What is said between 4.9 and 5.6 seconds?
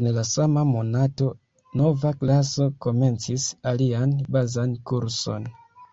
kurson.